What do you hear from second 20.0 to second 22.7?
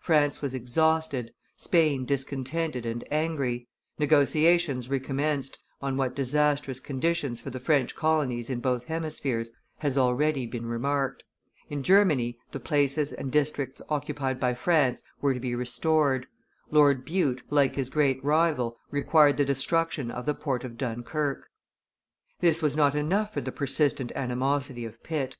of the port of Dunkerque. This